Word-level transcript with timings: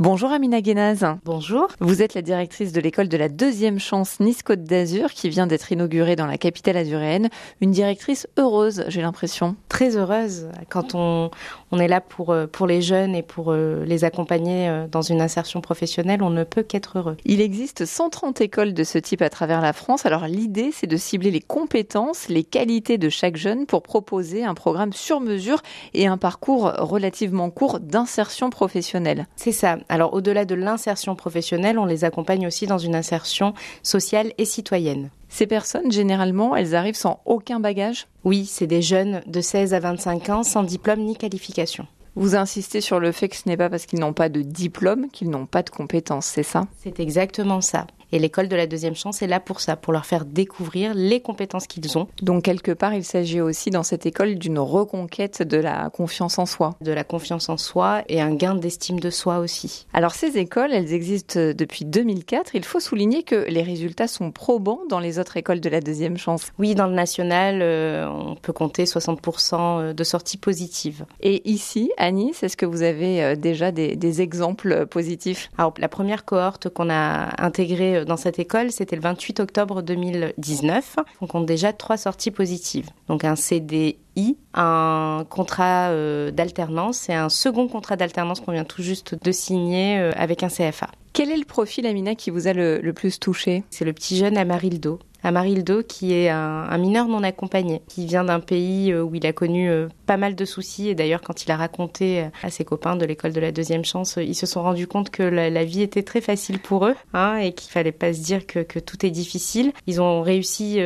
Bonjour 0.00 0.32
Amina 0.32 0.60
Guénaz. 0.60 1.06
Bonjour. 1.24 1.68
Vous 1.78 2.02
êtes 2.02 2.14
la 2.14 2.22
directrice 2.22 2.72
de 2.72 2.80
l'école 2.80 3.08
de 3.08 3.16
la 3.16 3.28
deuxième 3.28 3.78
chance 3.78 4.18
Nice-Côte 4.18 4.64
d'Azur 4.64 5.12
qui 5.12 5.28
vient 5.28 5.46
d'être 5.46 5.70
inaugurée 5.70 6.16
dans 6.16 6.26
la 6.26 6.36
capitale 6.36 6.76
azuréenne. 6.78 7.28
Une 7.60 7.70
directrice 7.70 8.26
heureuse, 8.36 8.84
j'ai 8.88 9.02
l'impression. 9.02 9.54
Très 9.68 9.96
heureuse 9.96 10.48
quand 10.68 10.96
on, 10.96 11.30
on 11.70 11.78
est 11.78 11.86
là 11.86 12.00
pour, 12.00 12.30
euh, 12.30 12.48
pour 12.48 12.66
les 12.66 12.82
jeunes 12.82 13.14
et 13.14 13.22
pour 13.22 13.52
euh, 13.52 13.84
les 13.84 14.02
accompagner 14.02 14.68
euh, 14.68 14.88
dans 14.88 15.02
une 15.02 15.20
insertion 15.20 15.60
professionnelle, 15.60 16.24
on 16.24 16.30
ne 16.30 16.42
peut 16.42 16.64
qu'être 16.64 16.98
heureux. 16.98 17.16
Il 17.24 17.40
existe 17.40 17.86
130 17.86 18.40
écoles 18.40 18.74
de 18.74 18.82
ce 18.82 18.98
type 18.98 19.22
à 19.22 19.30
travers 19.30 19.60
la 19.60 19.72
France. 19.72 20.06
Alors 20.06 20.26
l'idée, 20.26 20.70
c'est 20.72 20.88
de 20.88 20.96
cibler 20.96 21.30
les 21.30 21.40
compétences, 21.40 22.28
les 22.28 22.42
qualités 22.42 22.98
de 22.98 23.08
chaque 23.08 23.36
jeune 23.36 23.64
pour 23.66 23.84
proposer 23.84 24.44
un 24.44 24.54
programme 24.54 24.92
sur 24.92 25.20
mesure 25.20 25.62
et 25.94 26.08
un 26.08 26.18
parcours 26.18 26.72
relativement 26.78 27.50
court 27.50 27.78
d'insertion 27.78 28.50
professionnelle. 28.50 29.28
C'est 29.36 29.52
ça. 29.52 29.78
Alors 29.88 30.14
au-delà 30.14 30.44
de 30.44 30.54
l'insertion 30.54 31.14
professionnelle, 31.14 31.78
on 31.78 31.84
les 31.84 32.04
accompagne 32.04 32.46
aussi 32.46 32.66
dans 32.66 32.78
une 32.78 32.94
insertion 32.94 33.54
sociale 33.82 34.32
et 34.38 34.44
citoyenne. 34.44 35.10
Ces 35.28 35.46
personnes, 35.46 35.90
généralement, 35.90 36.54
elles 36.54 36.74
arrivent 36.74 36.94
sans 36.94 37.20
aucun 37.24 37.60
bagage? 37.60 38.06
Oui, 38.22 38.46
c'est 38.46 38.66
des 38.66 38.82
jeunes 38.82 39.20
de 39.26 39.40
16 39.40 39.74
à 39.74 39.80
25 39.80 40.28
ans 40.28 40.42
sans 40.42 40.62
diplôme 40.62 41.00
ni 41.00 41.16
qualification. 41.16 41.86
Vous 42.16 42.36
insistez 42.36 42.80
sur 42.80 43.00
le 43.00 43.10
fait 43.12 43.28
que 43.28 43.36
ce 43.36 43.48
n'est 43.48 43.56
pas 43.56 43.68
parce 43.68 43.86
qu'ils 43.86 43.98
n'ont 43.98 44.12
pas 44.12 44.28
de 44.28 44.42
diplôme 44.42 45.08
qu'ils 45.10 45.30
n'ont 45.30 45.46
pas 45.46 45.62
de 45.62 45.70
compétences, 45.70 46.26
c'est 46.26 46.44
ça? 46.44 46.66
C'est 46.82 47.00
exactement 47.00 47.60
ça. 47.60 47.86
Et 48.12 48.20
l'école 48.20 48.46
de 48.46 48.54
la 48.54 48.68
deuxième 48.68 48.94
chance 48.94 49.22
est 49.22 49.26
là 49.26 49.40
pour 49.40 49.60
ça, 49.60 49.74
pour 49.74 49.92
leur 49.92 50.06
faire 50.06 50.24
découvrir 50.24 50.94
les 50.94 51.20
compétences 51.20 51.66
qu'ils 51.66 51.98
ont. 51.98 52.06
Donc 52.22 52.44
quelque 52.44 52.70
part, 52.70 52.94
il 52.94 53.02
s'agit 53.02 53.40
aussi 53.40 53.70
dans 53.70 53.82
cette 53.82 54.06
école 54.06 54.36
d'une 54.36 54.60
reconquête 54.60 55.42
de 55.42 55.56
la 55.56 55.90
confiance 55.90 56.38
en 56.38 56.46
soi. 56.46 56.76
De 56.80 56.92
la 56.92 57.02
confiance 57.02 57.48
en 57.48 57.56
soi 57.56 58.04
et 58.08 58.20
un 58.20 58.32
gain 58.32 58.54
d'estime 58.54 59.00
de 59.00 59.10
soi 59.10 59.38
aussi. 59.38 59.86
Alors 59.92 60.14
ces 60.14 60.38
écoles, 60.38 60.72
elles 60.72 60.92
existent 60.92 61.40
depuis 61.40 61.84
2004. 61.84 62.54
Il 62.54 62.64
faut 62.64 62.78
souligner 62.78 63.24
que 63.24 63.46
les 63.48 63.62
résultats 63.62 64.06
sont 64.06 64.30
probants 64.30 64.82
dans 64.88 65.00
les 65.00 65.18
autres 65.18 65.36
écoles 65.36 65.60
de 65.60 65.68
la 65.68 65.80
deuxième 65.80 66.16
chance. 66.16 66.52
Oui, 66.60 66.76
dans 66.76 66.86
le 66.86 66.94
national, 66.94 67.62
euh, 67.62 68.08
on 68.08 68.36
peut 68.36 68.52
compter 68.52 68.84
60% 68.84 69.92
de 69.92 70.04
sorties 70.04 70.38
positives. 70.38 71.04
Et 71.20 71.50
ici, 71.50 71.90
à 71.96 72.03
Nice, 72.10 72.42
est-ce 72.42 72.56
que 72.56 72.66
vous 72.66 72.82
avez 72.82 73.22
euh, 73.22 73.36
déjà 73.36 73.72
des, 73.72 73.96
des 73.96 74.20
exemples 74.22 74.86
positifs? 74.86 75.50
Alors 75.58 75.74
la 75.78 75.88
première 75.88 76.24
cohorte 76.24 76.68
qu'on 76.68 76.90
a 76.90 77.42
intégrée 77.42 78.04
dans 78.04 78.16
cette 78.16 78.38
école, 78.38 78.70
c'était 78.70 78.96
le 78.96 79.02
28 79.02 79.40
octobre 79.40 79.82
2019. 79.82 80.96
On 81.20 81.26
compte 81.26 81.46
déjà 81.46 81.72
trois 81.72 81.96
sorties 81.96 82.30
positives. 82.30 82.88
Donc 83.08 83.24
un 83.24 83.36
CDI, 83.36 83.96
un 84.54 85.24
contrat 85.28 85.90
euh, 85.90 86.30
d'alternance 86.30 87.08
et 87.08 87.14
un 87.14 87.28
second 87.28 87.68
contrat 87.68 87.96
d'alternance 87.96 88.40
qu'on 88.40 88.52
vient 88.52 88.64
tout 88.64 88.82
juste 88.82 89.16
de 89.22 89.32
signer 89.32 89.98
euh, 89.98 90.12
avec 90.16 90.42
un 90.42 90.48
CFA. 90.48 90.88
Quel 91.12 91.30
est 91.30 91.36
le 91.36 91.44
profil, 91.44 91.86
Amina, 91.86 92.14
qui 92.14 92.30
vous 92.30 92.48
a 92.48 92.52
le, 92.52 92.80
le 92.80 92.92
plus 92.92 93.20
touché? 93.20 93.62
C'est 93.70 93.84
le 93.84 93.92
petit 93.92 94.16
jeune 94.16 94.36
Amarildo. 94.36 94.98
Amarildo, 95.24 95.82
qui 95.82 96.12
est 96.12 96.28
un, 96.28 96.76
mineur 96.76 97.08
non 97.08 97.22
accompagné, 97.22 97.80
qui 97.88 98.04
vient 98.04 98.24
d'un 98.24 98.40
pays 98.40 98.92
euh, 98.92 99.02
où 99.02 99.14
il 99.14 99.26
a 99.26 99.32
connu 99.32 99.70
euh, 99.70 99.88
pas 100.06 100.18
mal 100.18 100.34
de 100.34 100.44
soucis. 100.44 100.88
Et 100.88 100.94
d'ailleurs, 100.94 101.22
quand 101.22 101.44
il 101.44 101.50
a 101.50 101.56
raconté 101.56 102.20
euh, 102.20 102.28
à 102.42 102.50
ses 102.50 102.64
copains 102.64 102.94
de 102.94 103.06
l'école 103.06 103.32
de 103.32 103.40
la 103.40 103.50
deuxième 103.50 103.84
chance, 103.84 104.18
ils 104.20 104.34
se 104.34 104.44
sont 104.44 104.62
rendus 104.62 104.86
compte 104.86 105.08
que 105.08 105.22
la, 105.22 105.64
vie 105.64 105.80
était 105.80 106.02
très 106.02 106.20
facile 106.20 106.58
pour 106.58 106.86
eux 106.86 106.94
hein, 107.14 107.36
et 107.38 107.52
qu'il 107.52 107.70
fallait 107.70 107.90
pas 107.90 108.12
se 108.12 108.20
dire 108.20 108.46
que, 108.46 108.60
tout 108.60 109.06
est 109.06 109.10
difficile. 109.10 109.72
Ils 109.86 110.02
ont 110.02 110.20
réussi, 110.20 110.78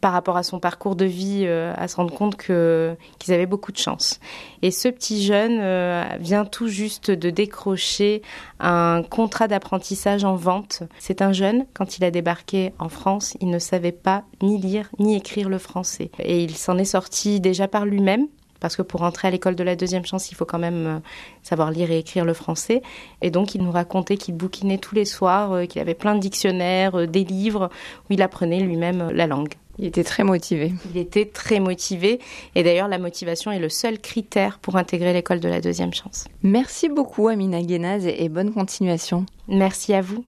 par 0.00 0.12
rapport 0.12 0.36
à 0.36 0.42
son 0.42 0.58
parcours 0.58 0.94
de 0.94 1.06
vie, 1.06 1.46
à 1.46 1.88
se 1.88 1.96
rendre 1.96 2.12
compte 2.12 2.36
qu'ils 2.36 3.32
avaient 3.32 3.46
beaucoup 3.46 3.72
de 3.72 3.78
chance. 3.78 4.20
Et 4.60 4.70
ce 4.70 4.88
petit 4.88 5.22
jeune 5.22 5.60
vient 6.18 6.44
tout 6.44 6.68
juste 6.68 7.10
de 7.10 7.30
décrocher 7.30 8.20
un 8.60 9.02
contrat 9.08 9.48
d'apprentissage 9.48 10.24
en 10.24 10.34
vente. 10.34 10.82
C'est 10.98 11.22
un 11.22 11.32
jeune, 11.32 11.64
quand 11.72 11.98
il 11.98 12.04
a 12.04 12.10
débarqué 12.10 12.72
en 12.78 12.88
France, 12.88 13.37
il 13.40 13.50
ne 13.50 13.58
savait 13.58 13.92
pas 13.92 14.24
ni 14.42 14.58
lire 14.58 14.90
ni 14.98 15.16
écrire 15.16 15.48
le 15.48 15.58
français. 15.58 16.10
Et 16.18 16.42
il 16.42 16.56
s'en 16.56 16.78
est 16.78 16.84
sorti 16.84 17.40
déjà 17.40 17.68
par 17.68 17.86
lui-même. 17.86 18.26
Parce 18.60 18.74
que 18.74 18.82
pour 18.82 19.02
entrer 19.02 19.28
à 19.28 19.30
l'école 19.30 19.54
de 19.54 19.62
la 19.62 19.76
deuxième 19.76 20.04
chance, 20.04 20.32
il 20.32 20.34
faut 20.34 20.44
quand 20.44 20.58
même 20.58 21.00
savoir 21.44 21.70
lire 21.70 21.92
et 21.92 21.98
écrire 21.98 22.24
le 22.24 22.34
français. 22.34 22.82
Et 23.22 23.30
donc, 23.30 23.54
il 23.54 23.62
nous 23.62 23.70
racontait 23.70 24.16
qu'il 24.16 24.34
bouquinait 24.34 24.78
tous 24.78 24.96
les 24.96 25.04
soirs, 25.04 25.66
qu'il 25.68 25.80
avait 25.80 25.94
plein 25.94 26.16
de 26.16 26.20
dictionnaires, 26.20 27.06
des 27.06 27.22
livres, 27.22 27.70
où 28.10 28.14
il 28.14 28.20
apprenait 28.20 28.58
lui-même 28.58 29.10
la 29.12 29.28
langue. 29.28 29.54
Il 29.78 29.86
était 29.86 30.04
très 30.04 30.24
motivé. 30.24 30.72
Il 30.92 30.98
était 31.00 31.26
très 31.26 31.60
motivé. 31.60 32.18
Et 32.56 32.64
d'ailleurs, 32.64 32.88
la 32.88 32.98
motivation 32.98 33.52
est 33.52 33.60
le 33.60 33.68
seul 33.68 34.00
critère 34.00 34.58
pour 34.58 34.76
intégrer 34.76 35.12
l'école 35.12 35.38
de 35.40 35.48
la 35.48 35.60
deuxième 35.60 35.94
chance. 35.94 36.26
Merci 36.42 36.88
beaucoup, 36.88 37.28
Amina 37.28 37.62
Guénaz, 37.62 38.06
et 38.06 38.28
bonne 38.28 38.52
continuation. 38.52 39.24
Merci 39.46 39.94
à 39.94 40.00
vous. 40.00 40.24